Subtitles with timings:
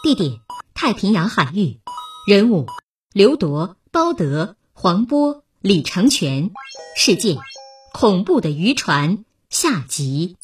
[0.00, 0.40] 地点：
[0.74, 1.80] 太平洋海域，
[2.26, 2.66] 人物：
[3.12, 5.42] 刘铎、包德、黄波。
[5.60, 6.52] 李成全，
[6.96, 7.36] 事件：
[7.92, 10.36] 恐怖的渔船下集。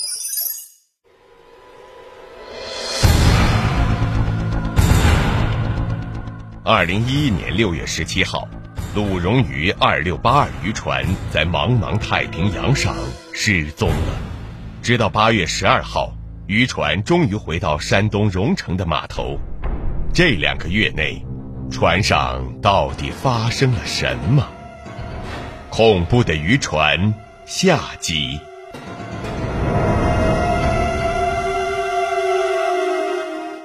[6.64, 8.48] 二零一一年六月十七号，
[8.96, 12.96] 鲁荣渔二六八二渔船在茫茫太平洋上
[13.32, 14.18] 失踪了。
[14.82, 16.12] 直到八月十二号，
[16.48, 19.38] 渔船终于回到山东荣成的码头。
[20.14, 21.20] 这两个月内，
[21.72, 24.46] 船上到底发生了什么？
[25.70, 27.12] 恐怖的渔船
[27.46, 28.38] 下集。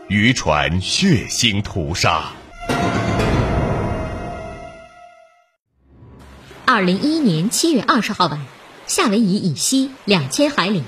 [0.07, 2.23] 渔船血腥屠杀。
[6.65, 8.43] 二零一一年七月二十号晚，
[8.87, 10.81] 夏威夷以西两千海里。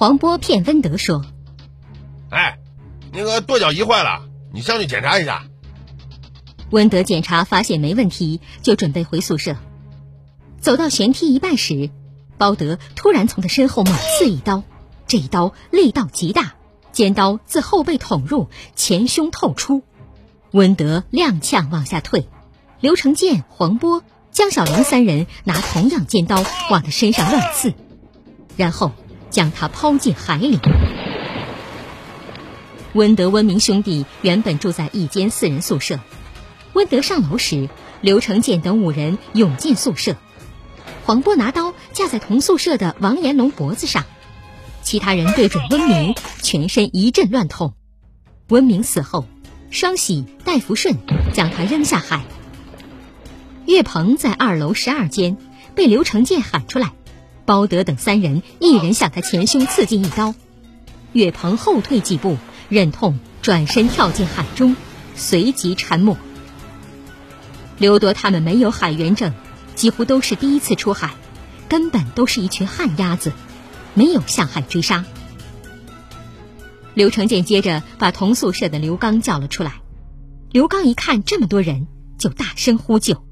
[0.00, 1.26] 黄波骗温德说
[2.32, 2.58] ：“哎，
[3.12, 5.44] 那个跺脚仪坏了，你上去检查一下。”
[6.72, 9.56] 温德检查发现没问题，就准备回宿舍。
[10.58, 11.90] 走到舷梯一半时，
[12.38, 14.62] 包德突然从他身后猛刺一刀，
[15.06, 16.54] 这一刀力道极大，
[16.92, 19.82] 尖刀自后背捅入，前胸透出。
[20.52, 22.26] 温德踉跄往下退，
[22.80, 27.74] 刘成建、黄波、江小龙三人拿同样尖刀往他身上乱刺，
[28.56, 28.92] 然后。
[29.30, 30.58] 将他抛进海里。
[32.92, 36.00] 温德、温明兄弟原本住在一间四人宿舍。
[36.72, 37.68] 温德上楼时，
[38.00, 40.16] 刘成建等五人涌进宿舍。
[41.04, 44.04] 黄波拿刀架在同宿舍的王延龙脖子上，
[44.82, 47.74] 其他人对准温明，全身一阵乱痛。
[48.48, 49.26] 温明死后，
[49.70, 50.96] 双喜、戴福顺
[51.32, 52.24] 将他扔下海。
[53.66, 55.36] 岳鹏在二楼十二间，
[55.76, 56.92] 被刘成建喊出来。
[57.44, 60.34] 包德等三人，一人向他前胸刺进一刀，
[61.12, 62.36] 岳鹏后退几步，
[62.68, 64.76] 忍痛转身跳进海中，
[65.14, 66.16] 随即沉没。
[67.78, 69.32] 刘铎他们没有海员证，
[69.74, 71.14] 几乎都是第一次出海，
[71.68, 73.32] 根本都是一群旱鸭子，
[73.94, 75.04] 没有向海追杀。
[76.94, 79.80] 刘成建接着把同宿舍的刘刚叫了出来，
[80.50, 81.86] 刘刚一看这么多人，
[82.18, 83.24] 就大声呼救：“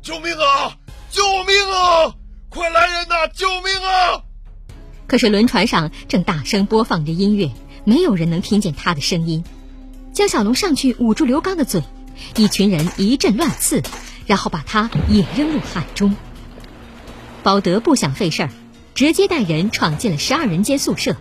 [0.00, 0.78] 救命啊！
[1.10, 2.14] 救命啊！”
[2.50, 3.28] 快来人呐！
[3.32, 4.24] 救命啊！
[5.06, 7.48] 可是轮船上正大声播放着音乐，
[7.84, 9.44] 没有人能听见他的声音。
[10.12, 11.84] 江小龙上去捂住刘刚的嘴，
[12.34, 13.80] 一群人一阵乱刺，
[14.26, 16.16] 然后把他也扔入海中。
[17.44, 18.50] 包德不想费事儿，
[18.96, 21.16] 直接带人闯进了十二人间宿舍。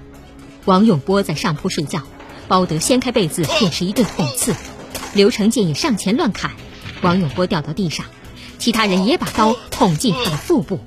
[0.66, 2.02] 王永波在上铺睡觉，
[2.48, 4.56] 包德掀开被子便是一顿捅刺。
[5.14, 6.54] 刘成建也上前乱砍，
[7.04, 8.08] 王永波掉到地上，
[8.58, 10.80] 其他人也把刀捅进他的腹部。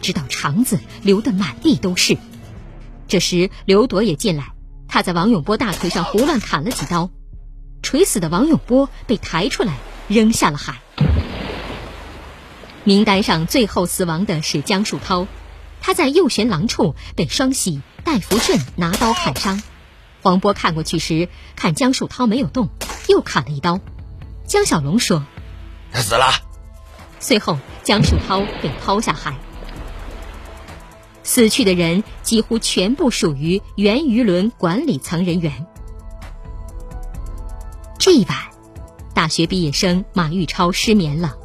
[0.00, 2.16] 直到肠子流得满地都是。
[3.08, 4.52] 这时刘铎也进来，
[4.88, 7.10] 他在王永波大腿上胡乱砍了几刀，
[7.82, 9.74] 垂死的王永波被抬出来
[10.08, 10.80] 扔下了海。
[12.84, 15.26] 名单上最后死亡的是江树涛，
[15.80, 19.62] 他在右旋廊处被双喜、戴福顺拿刀砍伤。
[20.22, 22.68] 黄波看过去时，看江树涛没有动，
[23.08, 23.80] 又砍了一刀。
[24.46, 25.24] 江小龙说
[25.92, 26.26] ：“他死了。”
[27.20, 29.34] 随后江树涛被抛下海。
[31.30, 35.64] 死去的人几乎全部属于原鱼轮管理层人员。
[38.00, 38.36] 这一晚，
[39.14, 41.36] 大学毕业生马玉超失眠了。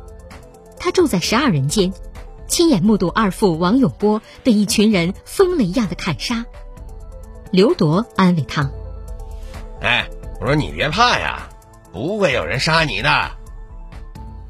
[0.80, 1.94] 他住在十二人间，
[2.48, 6.48] 亲眼目睹二父王永波被一群人疯了一样的砍杀。
[7.52, 8.72] 刘铎安慰他
[9.82, 10.10] ：“哎，
[10.42, 11.48] 我说你别怕呀，
[11.94, 13.32] 不会有人杀你的。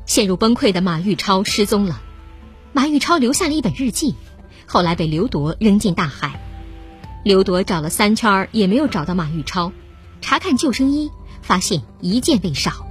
[0.06, 2.02] 陷入崩溃的马玉超失踪了。
[2.72, 4.16] 马玉超留下了一本日记，
[4.66, 6.40] 后来被刘铎扔进大海。
[7.24, 9.72] 刘铎找了三圈也没有找到马玉超，
[10.22, 12.86] 查看救生衣，发现一件未少。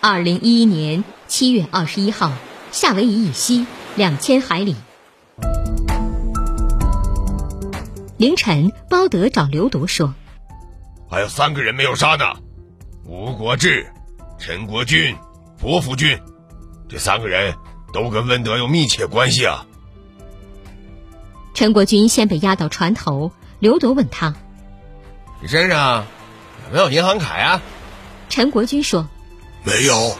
[0.00, 2.32] 二零一一年七月二十一号，
[2.70, 3.66] 夏威夷以西
[3.96, 4.76] 两千海里。
[8.16, 10.14] 凌晨，包德找刘铎说
[11.10, 12.24] ：“还有三个人没有杀呢，
[13.04, 13.84] 吴国志、
[14.38, 15.16] 陈国军、
[15.58, 16.16] 伯福军，
[16.92, 17.56] 这三个人
[17.92, 19.66] 都跟温德有密切关系啊。”
[21.54, 24.34] 陈国军先被押到船头，刘铎问他
[25.40, 26.06] ：“你身上
[26.66, 27.62] 有没有银行卡呀？”
[28.28, 29.08] 陈国军说
[29.64, 30.16] ：“没有。”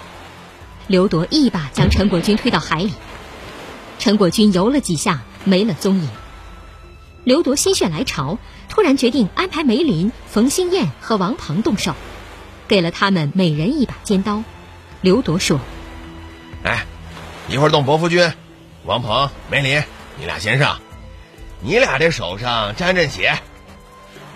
[0.88, 2.92] 刘铎一把将陈国军推到海里，
[3.98, 6.08] 陈国军游了几下，没了踪影。
[7.24, 8.38] 刘铎心血来潮，
[8.68, 11.94] 突然决定安排梅林、冯兴燕和王鹏动手，
[12.66, 14.42] 给了他们每人一把尖刀。
[15.00, 15.60] 刘铎说
[16.64, 16.86] ：“哎，
[17.48, 18.32] 一会儿动伯福军、
[18.84, 19.82] 王鹏、梅林，
[20.18, 20.80] 你俩先上。
[21.60, 23.38] 你俩这手上沾沾血，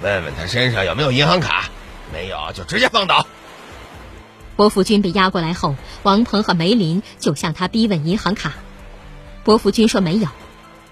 [0.03, 1.71] 问问他身上有没有银行卡，
[2.13, 3.27] 没有就直接放倒。”
[4.57, 8.55] 伯福军被押过来后，王鹏和梅林就向他逼问银行卡。
[9.45, 10.29] 伯福军说没有。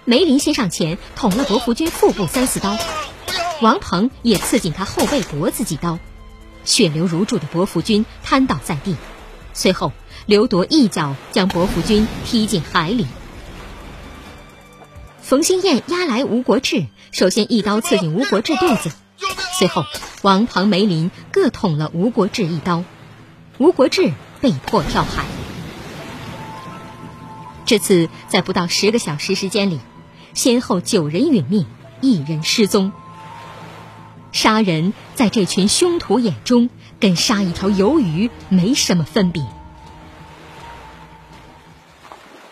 [0.03, 2.77] 梅林先上前捅了伯福军腹部三四刀，
[3.61, 5.97] 王鹏也刺进他后背脖子几刀，
[6.63, 8.95] 血流如注的伯福军瘫倒在地。
[9.55, 9.93] 随后，
[10.25, 13.07] 刘铎一脚将伯福军踢进海里。
[15.21, 18.91] 冯兴燕押来吴国志，首先一刀刺进吴国志肚子，
[19.57, 19.85] 随后
[20.21, 22.83] 王庞、梅林各捅了吴国志一刀，
[23.57, 25.25] 吴国志被迫跳海。
[27.65, 29.79] 这次，在不到十个小时时间里。
[30.33, 31.65] 先后九人殒命，
[32.01, 32.91] 一人失踪。
[34.33, 36.69] 杀人在这群凶徒眼中，
[36.99, 39.45] 跟杀一条鱿鱼没什么分别。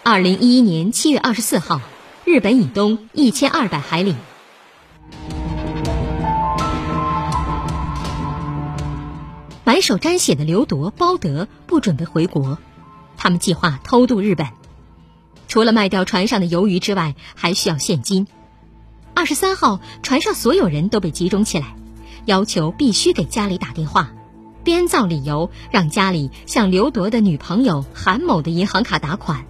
[0.04, 1.80] 二零一一年七月二十四号，
[2.26, 4.16] 日本以东一千二百海里，
[9.64, 12.58] 满手沾血的刘铎、包德不准备回国，
[13.16, 14.48] 他们计划偷渡日本。
[15.48, 18.28] 除了卖掉船上的鱿鱼之外，还需要现金。
[19.14, 21.76] 二十三号，船上所有人都被集中起来，
[22.26, 24.12] 要求必须给家里打电话，
[24.64, 29.46] 编造理由让家里向刘铎的女朋友韩某的银行卡打款。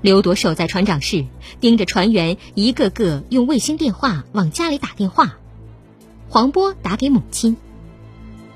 [0.00, 1.26] 刘铎守在船长室，
[1.60, 5.36] 盯着船员一个个用卫星电话往家里打电话。
[6.28, 7.56] 黄波打给母亲：“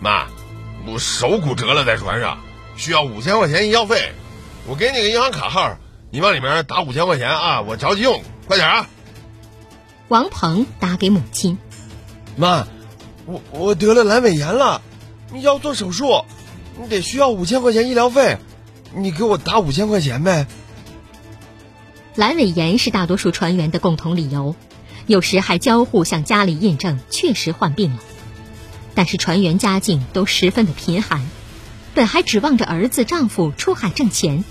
[0.00, 0.26] 妈，
[0.86, 2.38] 我手骨折了，在船上，
[2.76, 4.12] 需要五千块钱医药费，
[4.66, 5.78] 我给你个银行卡号。”
[6.10, 7.60] 你往里面打五千块钱啊！
[7.60, 8.88] 我着急用，快点啊！
[10.08, 11.58] 王鹏打给母亲
[12.34, 12.66] ：“妈，
[13.26, 14.80] 我我得了阑尾炎了，
[15.30, 16.24] 你要做手术，
[16.80, 18.38] 你得需要五千块钱医疗费，
[18.94, 20.46] 你给我打五千块钱呗。”
[22.16, 24.56] 阑尾炎是大多数船员的共同理由，
[25.06, 27.98] 有时还交互向家里印证确实患病了。
[28.94, 31.24] 但是船员家境都十分的贫寒，
[31.94, 34.44] 本还指望着儿子、丈夫出海挣钱。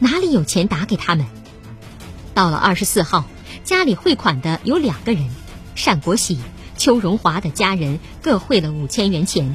[0.00, 1.26] 哪里有钱打给他们？
[2.34, 3.24] 到了二十四号，
[3.62, 5.30] 家里汇款的有两个人，
[5.76, 6.38] 单国喜、
[6.76, 9.54] 邱荣华的家人各汇了五千元钱。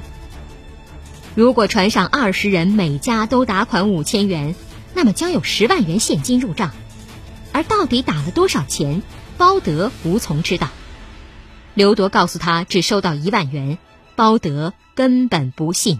[1.37, 4.55] 如果船上二十人每家都打款五千元，
[4.95, 6.71] 那么将有十万元现金入账。
[7.51, 9.03] 而到底打了多少钱，
[9.37, 10.69] 包德无从知道。
[11.75, 13.77] 刘铎告诉他只收到一万元，
[14.15, 15.99] 包德根本不信。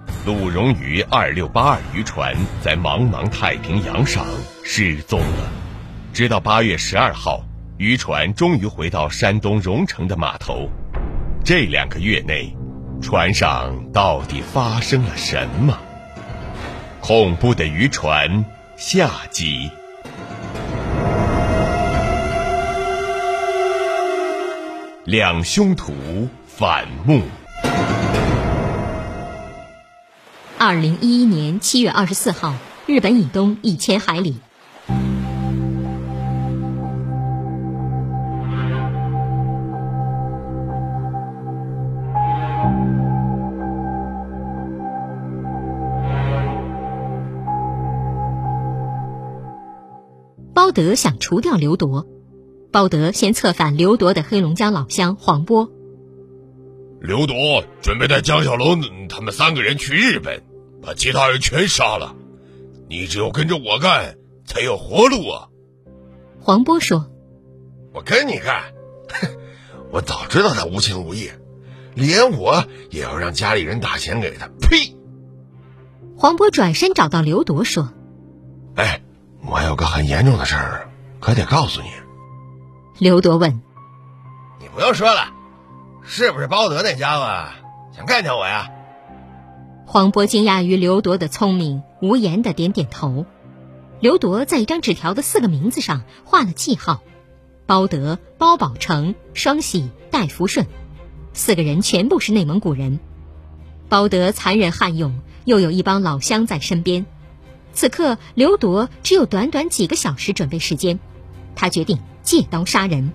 [0.23, 4.23] 鲁荣鱼二六八二渔船在茫茫太平洋上
[4.63, 5.51] 失踪了，
[6.13, 7.43] 直到八月十二号，
[7.77, 10.69] 渔船终于回到山东荣成的码头。
[11.43, 12.55] 这两个月内，
[13.01, 15.75] 船上到底发生了什么？
[16.99, 18.45] 恐怖的渔船
[18.77, 19.71] 下集。
[25.03, 27.23] 两兄徒反目。
[30.63, 32.53] 二零一一年七月二十四号，
[32.85, 34.35] 日本以东一千海里。
[50.53, 52.05] 包德想除掉刘铎，
[52.71, 55.71] 包德先策反刘铎的黑龙江老乡黄波。
[57.01, 57.33] 刘铎
[57.81, 60.43] 准备带江小龙他们三个人去日本，
[60.81, 62.15] 把其他人全杀了。
[62.89, 65.47] 你只有跟着我干，才有活路啊！
[66.39, 67.07] 黄波说
[67.93, 68.73] ：“我跟你干，
[69.91, 71.31] 我早知道他无情无义，
[71.93, 74.95] 连我也要让家里人打钱给他。”呸！
[76.17, 77.93] 黄波转身找到刘铎说
[78.75, 79.01] ：“哎。”
[79.43, 80.87] 我有个很严重的事儿，
[81.19, 81.87] 可得告诉你。
[82.99, 83.59] 刘铎问
[84.61, 85.33] ：“你不用说了，
[86.03, 87.25] 是不是包德那家伙
[87.91, 88.69] 想干掉我呀？”
[89.93, 93.25] 黄渤惊讶于刘铎的聪明，无言的点点头。
[93.99, 97.03] 刘铎在一张纸条的四个名字上画了记号：
[97.65, 100.65] 包德、包宝成、双喜、戴福顺，
[101.33, 103.01] 四个人全部是内蒙古人。
[103.89, 107.05] 包德残忍悍勇，又有一帮老乡在身边。
[107.73, 110.99] 此刻，刘铎只有短短几个小时准备时间，
[111.53, 113.11] 他决定借刀杀人。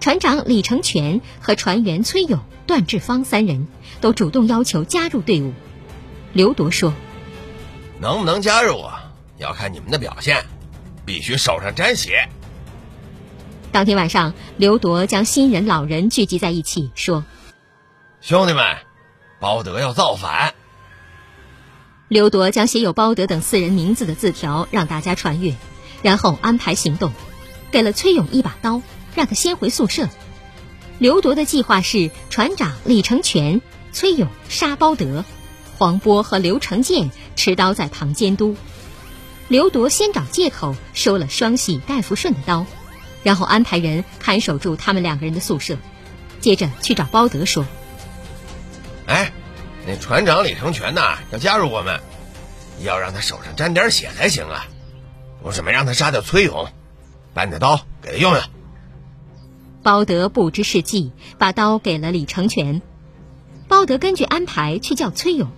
[0.00, 3.68] 船长李成全和船员崔勇、段志芳三人
[4.00, 5.52] 都主动要求加入队伍。
[6.36, 6.92] 刘铎说
[7.98, 9.10] ：“能不能加入啊？
[9.38, 10.44] 要看你们的表现，
[11.06, 12.28] 必须手上沾血。”
[13.72, 17.24] 当天晚上，刘铎将新人、老人聚集在一起，说
[18.20, 18.62] ：“兄弟们，
[19.40, 20.52] 包德要造反。”
[22.08, 25.54] 刘铎将写有包德等四人名字的字条让大家传阅，
[26.02, 27.14] 然后安排行动，
[27.70, 28.82] 给了崔勇一把刀，
[29.14, 30.06] 让他先回宿舍。
[30.98, 35.24] 刘铎的计划是船长李成全、崔勇杀包德，
[35.76, 38.56] 黄波和刘成建持刀在旁监督。
[39.48, 42.66] 刘铎先找借口收了双喜、戴福顺的刀，
[43.22, 45.78] 然后安排人看守住他们两个人的宿舍，
[46.40, 47.64] 接着去找包德说
[49.06, 49.32] ：“哎。”
[49.88, 52.00] 那船长李成全呐，要加入我们，
[52.82, 54.66] 要让他手上沾点血才行啊！
[55.44, 56.66] 我准备让他杀掉崔勇，
[57.32, 58.42] 把你的刀给他用用。
[59.84, 62.82] 包德不知是计，把刀给了李成全。
[63.68, 65.52] 包德根据安排去叫崔勇，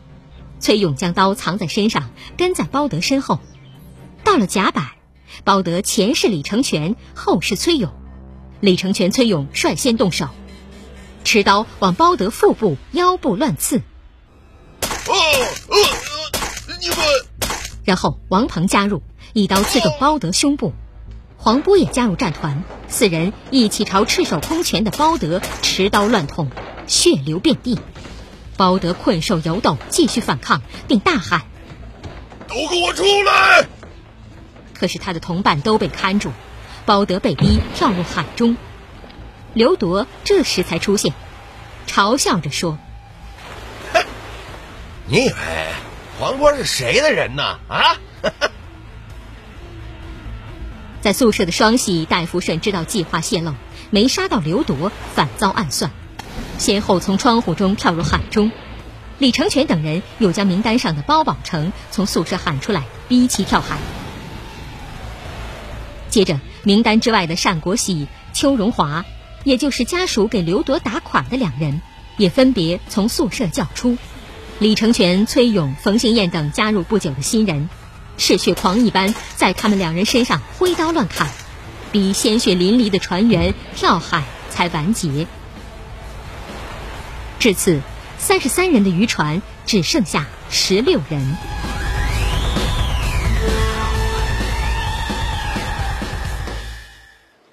[0.61, 3.38] 崔勇将刀藏在身上，跟在包德身后。
[4.25, 4.88] 到了甲板，
[5.45, 7.93] 包德前是李成全，后是崔勇。
[8.61, 10.29] 李成全、崔勇率先动手，
[11.25, 13.79] 持刀往包德腹部、腰部乱刺。
[13.79, 15.15] 哦
[15.69, 15.77] 哦，
[16.81, 16.97] 你们！
[17.85, 20.73] 然后王鹏加入，一刀刺中包德胸部。
[21.41, 26.50] 黄波也加入战团，四人一起朝赤手空拳的包德持刀乱捅，
[26.88, 27.79] 血流遍地。
[28.59, 31.43] 包德困兽犹斗，继续反抗，并大喊
[32.49, 33.69] ：“都给我出来！”
[34.75, 36.33] 可是他的同伴都被看住，
[36.85, 38.57] 包德被逼跳入海中。
[39.55, 41.15] 刘铎这时才出现，
[41.87, 42.79] 嘲笑着说。
[45.07, 45.35] 你以为
[46.19, 47.61] 黄波是谁的人呢？
[47.69, 47.97] 啊！
[51.00, 53.55] 在宿舍的双喜、戴福顺知道计划泄露，
[53.91, 55.93] 没杀到刘铎，反遭暗算，
[56.59, 58.50] 先后从窗户中跳入海中。
[59.18, 63.78] 李成全等人又将名单上的包宝成从宿舍喊出来，逼其跳海。
[66.09, 69.04] 接着，名单之外的单国喜、邱荣华，
[69.45, 71.83] 也就是家属给刘铎打款的两人，
[72.16, 73.99] 也分别从宿舍叫出。
[74.61, 77.68] 李成全、崔勇、冯兴燕等加入不久的新人，
[78.16, 81.28] 嗜血狂一般在他们两人身上挥刀乱砍，
[81.92, 85.26] 逼鲜血淋漓的船员跳海才完结。
[87.38, 87.80] 至此，
[88.18, 91.37] 三十三人的渔船只剩下十六人。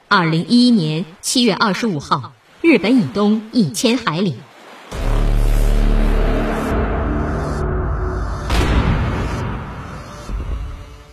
[0.07, 4.35] 二零一一年七月二十五号，日本以东一千海里。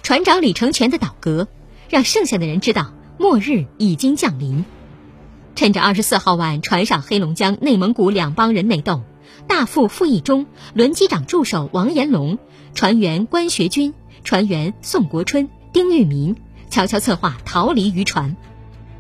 [0.02, 1.46] 船长李成全的倒戈，
[1.90, 4.64] 让剩下的人知道末日已经降临。
[5.54, 9.02] 趁着二十四号晚船上黑龙江、内蒙古两帮人内斗，
[9.46, 12.38] 大副傅义忠、轮机长助手王延龙、
[12.74, 13.94] 船员关学军、
[14.24, 16.36] 船员宋国春、丁玉民
[16.70, 18.36] 悄悄策划逃离渔船。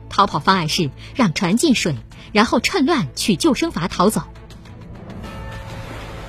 [0.08, 1.94] 逃跑方案是让船进水，
[2.32, 4.22] 然后趁乱取救生筏逃走。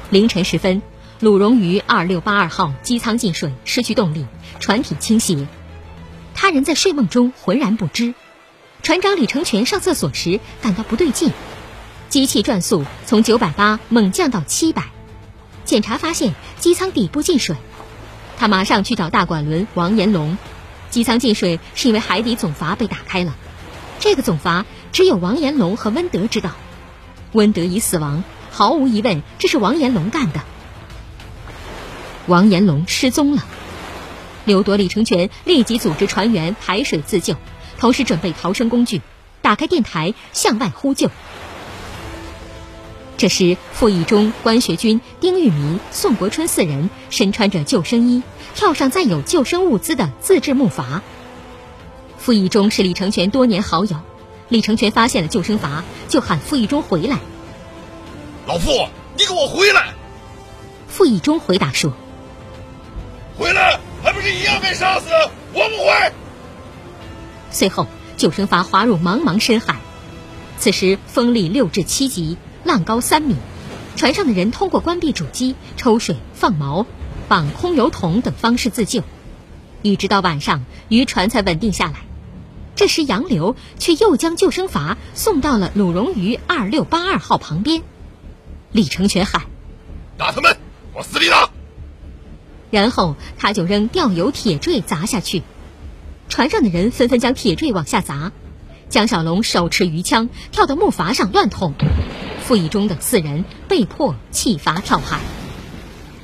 [0.09, 0.81] 凌晨时分。
[1.19, 4.25] 鲁荣鱼二六八二号机舱进水，失去动力，
[4.59, 5.47] 船体倾斜。
[6.33, 8.13] 他人在睡梦中浑然不知。
[8.83, 11.31] 船长李成全上厕所时感到不对劲，
[12.09, 14.83] 机器转速从九百八猛降到七百，
[15.63, 17.55] 检查发现机舱底部进水，
[18.37, 20.37] 他马上去找大管轮王延龙。
[20.89, 23.33] 机舱进水是因为海底总阀被打开了，
[24.01, 26.51] 这个总阀只有王延龙和温德知道。
[27.31, 30.41] 温德已死亡，毫无疑问这是王延龙干的。
[32.27, 33.45] 王延龙失踪了，
[34.43, 37.35] 刘铎、李成全立即组织船员排水自救，
[37.83, 39.01] 同时准备逃生工具，
[39.41, 41.11] 打开电台向外呼救。
[43.17, 48.23] 这时，傅义忠、关学军、丁玉民、宋国春四人身穿着救生衣。
[48.55, 51.01] 跳上载有救生物资的自制木筏。
[52.17, 53.97] 傅义忠是李成全多年好友，
[54.47, 57.17] 李成全发现了救生筏，就喊傅义忠回来。
[58.47, 58.87] 老傅，
[59.17, 59.93] 你给我回来！
[60.87, 61.91] 傅义忠回答说
[63.37, 65.09] ：“回来，还不是一样被杀死？
[65.51, 66.13] 我不会。”
[67.53, 69.79] 随后，救生筏滑入茫茫深海。
[70.57, 73.37] 此时风力六至七级，浪高三米，
[73.95, 76.85] 船上的人通过关闭主机、抽水、放锚。
[77.29, 79.01] 绑空油桶等方式自救，
[79.81, 82.01] 一直到晚上渔船才稳定下来。
[82.75, 87.81] 这时洋流却又将救生筏送到了鲁荣鱼二六八二号旁边。
[88.71, 89.43] 李成全喊
[90.17, 90.57] ：“打他们，
[90.93, 91.49] 往死里打！”
[92.69, 95.43] 然后他就扔吊油铁坠砸下去，
[96.33, 98.31] 船上的人纷纷将铁坠往下砸。
[98.89, 101.75] 江小龙手持鱼枪跳到木筏上乱捅，
[102.41, 105.19] 傅义忠等四人被迫弃筏跳海。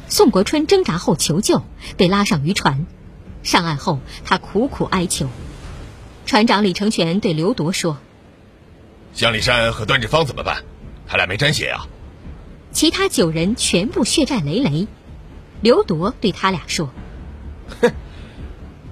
[0.07, 1.61] 宋国春挣扎后求救，
[1.95, 2.87] 被拉上渔船。
[3.43, 5.27] 上岸后，他苦苦哀求。
[6.25, 7.99] 船长李成全对刘铎说
[9.13, 10.63] ：“向立山和段志芳怎么办？
[11.05, 11.85] 他俩没沾血啊。”
[12.73, 14.87] 其他九人全部血债累累。
[15.61, 16.89] 刘铎对他俩说
[17.79, 17.91] ：“哼，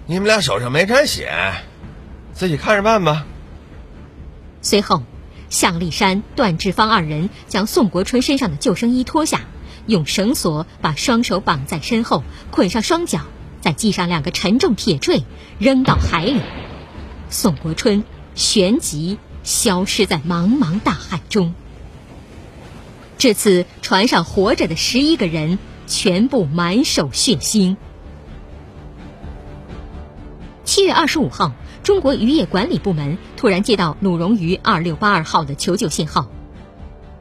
[0.09, 1.29] 你们俩手上没沾血，
[2.33, 3.25] 自己看着办吧。”
[4.61, 5.03] 随后，
[5.49, 9.41] 向立山、段志芳二人将宋国春身上的救生衣脱下。
[9.85, 13.21] 用绳索把双手绑在身后，捆上双脚，
[13.61, 15.23] 再系上两个沉重铁坠，
[15.59, 16.41] 扔到海里。
[17.29, 18.03] 宋国春
[18.35, 21.53] 旋即消失在茫茫大海中。
[23.17, 27.77] 至此，船上活着的十一个人全部满手血腥。
[30.67, 36.29] 七月二十五号，中国渔业管理部门突然接到鲁荣渔二六八二号的求救信号。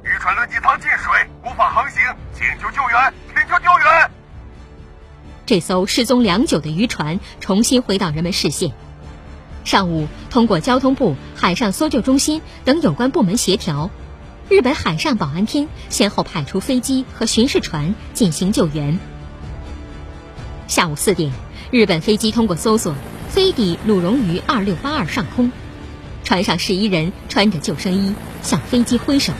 [0.02, 2.02] 渔船轮机舱进水，无法航行，
[2.34, 4.10] 请求救援，请求救援。
[5.46, 8.72] 这艘失踪良久的渔船重新回到人们视线。
[9.62, 13.90] 上午，通过交通部、海上搜救中心等有关部门协调，
[14.48, 18.98] 日本海上保安厅先后派出飞机和巡视船进行救援。
[20.66, 21.30] 下午四点，
[21.72, 22.94] 日本飞机通过搜索
[23.28, 25.50] 飞抵鲁荣鱼二六八二上空，
[26.22, 29.32] 船上十一人穿着救生衣向飞机挥手。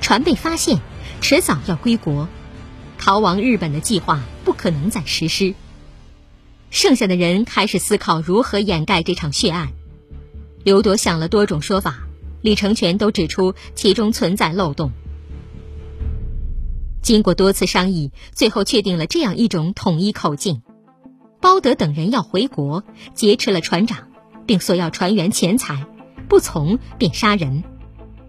[0.00, 0.78] 船被发现，
[1.20, 2.28] 迟早要归国，
[2.96, 5.54] 逃亡日本的计划不可能再实施。
[6.70, 9.70] 剩下的人开始思考如何掩盖这场血案。
[10.62, 12.06] 刘铎想了多种说法，
[12.40, 14.92] 李成全都指出其中存在漏洞。
[17.04, 20.62] 经过多次商议，最后确定了这样一种统一口径：
[21.38, 24.08] 包德等人要回国，劫持了船长，
[24.46, 25.84] 并索要船员钱财，
[26.30, 27.62] 不从便杀人。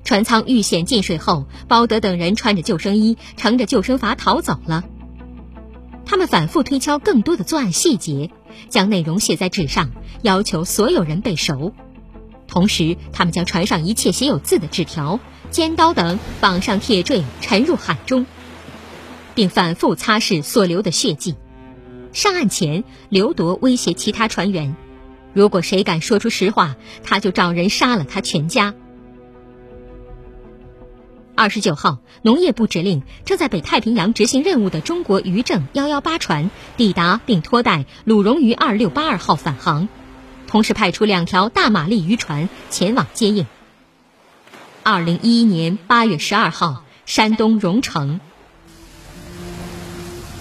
[0.04, 4.84] 船舱遇险进水后，包德等人穿着救生衣，乘着救生筏逃走了。
[6.06, 8.30] 他们反复推敲更多的作案细节，
[8.68, 9.90] 将内容写在纸上，
[10.22, 11.72] 要求所有人背熟。
[12.46, 18.26] 同时，他们将船上一切写有字的纸条、尖刀等绑上铁坠，沉入海中，
[19.36, 21.36] 并反复擦拭所留的血迹。
[22.14, 24.76] 上岸前，刘铎威胁其他船员：
[25.34, 28.74] 如果谁敢说出实话，他就找人杀了他全家。
[31.36, 39.90] 二十九号，农业部指令正在北太平洋执行任务的中国渔政幺幺八船抵达并拖带鲁荣鱼二六八二号返航，
[40.48, 43.46] 同时派出两条大马力渔船前往接应。
[44.84, 48.22] 二零一一年八月十二号，山东荣成。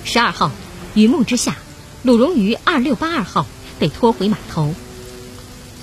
[0.04, 0.50] 十二号，
[0.94, 1.56] 雨幕之下，
[2.02, 3.46] 鲁荣鱼二六八二号
[3.78, 4.74] 被拖回码头。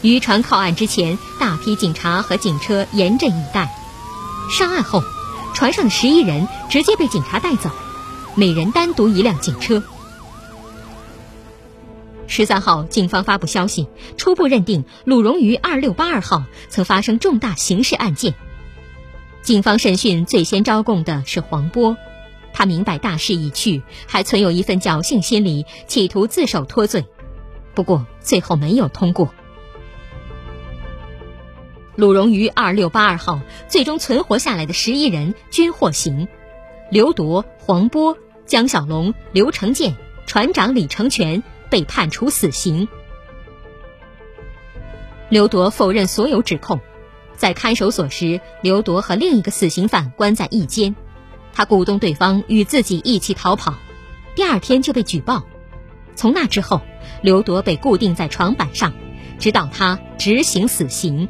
[0.03, 3.75] 渔船靠岸之前，大批警察和警车严阵以待。
[4.49, 5.03] 上岸后，
[5.53, 7.71] 船上的十一人直接被警察带走，
[8.35, 9.83] 每人单独一辆警车。
[12.27, 18.35] 十三号，警方发布消息，初步认定鲁荣鱼二六八二号曾发生重大刑事案件。
[19.41, 21.97] 警方审讯最先招供的是黄波，
[22.53, 27.05] 他明白大势已去，还存有一份侥幸心理，企图自首脱罪，
[27.73, 29.33] 不过最后没有通过。
[31.95, 36.27] 鲁荣于二六八二号最终存活下来的十一人均获刑，
[36.89, 42.87] 刘铎、黄波、江小龙、刘成建、船长李成全被判处死刑。
[45.29, 46.79] 刘铎否认所有指控，
[47.35, 50.95] 在看守所时，刘铎和另一个死刑犯关在一间，
[51.53, 53.75] 他鼓动对方与自己一起逃跑，
[54.35, 55.43] 第二天就被举报。
[56.15, 56.81] 从那之后，
[57.21, 58.93] 刘铎被固定在床板上，
[59.39, 61.27] 直到他执行死刑。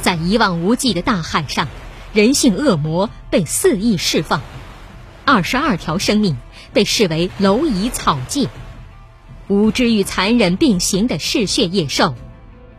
[0.00, 1.68] 在一望无际的大海上，
[2.12, 4.42] 人性恶魔被肆意释放，
[5.24, 6.36] 二十二条生命
[6.72, 8.48] 被视为蝼蚁草芥，
[9.48, 12.14] 无知与残忍并行的嗜血野兽，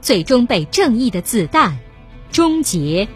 [0.01, 1.79] 最终被正义的子弹
[2.31, 3.07] 终结。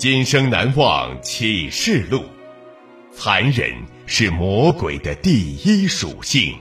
[0.00, 2.24] 今生难忘启示录，
[3.12, 3.70] 残忍
[4.06, 6.54] 是魔鬼的第一属性。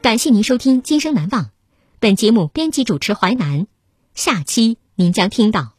[0.00, 1.44] 感谢您收听《今生难忘》，
[2.00, 3.66] 本节目编辑主持淮南，
[4.14, 5.75] 下期您将听到。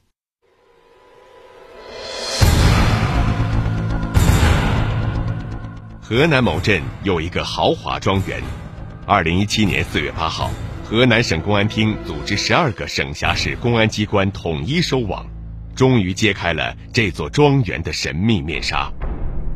[6.10, 8.42] 河南某镇有一个豪华庄园。
[9.06, 10.50] 二零一七年四月八号，
[10.86, 15.28] 河南省公安厅组织十二个省辖市公安机关统一收网，
[15.76, 18.90] 终于揭开了这座庄园的神秘面纱。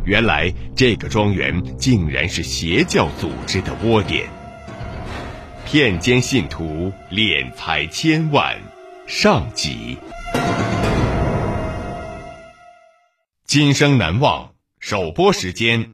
[0.04, 4.28] 原来，这个庄园竟然是邪教组织的窝点，
[5.66, 8.58] 骗奸信徒，敛财千万。
[9.08, 9.98] 上集，
[13.46, 14.52] 今生难忘。
[14.82, 15.94] 首播时间。